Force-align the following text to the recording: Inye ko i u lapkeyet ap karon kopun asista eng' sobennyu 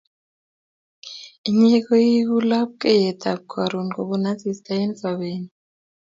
Inye 1.49 1.77
ko 1.85 1.93
i 2.11 2.13
u 2.35 2.37
lapkeyet 2.49 3.21
ap 3.31 3.41
karon 3.51 3.87
kopun 3.95 4.23
asista 4.33 4.71
eng' 4.81 4.97
sobennyu 5.01 5.51